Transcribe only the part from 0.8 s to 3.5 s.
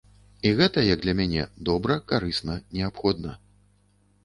як для мяне, добра, карысна, неабходна.